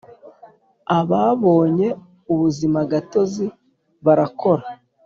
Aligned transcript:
Ababonye 0.99 1.87
ubuzimagatozi 2.31 3.45
barakora 4.05 4.65